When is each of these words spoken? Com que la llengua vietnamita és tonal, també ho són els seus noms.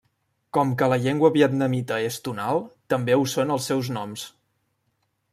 Com 0.57 0.69
que 0.77 0.85
la 0.91 0.97
llengua 1.01 1.29
vietnamita 1.35 1.99
és 2.05 2.17
tonal, 2.27 2.61
també 2.93 3.17
ho 3.19 3.27
són 3.35 3.53
els 3.57 3.69
seus 3.73 3.91
noms. 3.99 4.25